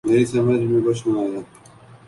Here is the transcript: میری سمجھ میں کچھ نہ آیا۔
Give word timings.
میری 0.07 0.25
سمجھ 0.25 0.61
میں 0.61 0.81
کچھ 0.85 1.07
نہ 1.07 1.19
آیا۔ 1.19 1.39